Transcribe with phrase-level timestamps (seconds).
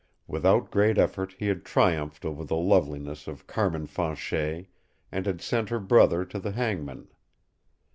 [0.25, 4.65] Without great effort he had triumphed over the loveliness of Carmin Fanchet
[5.11, 7.07] and had sent her brother to the hangman.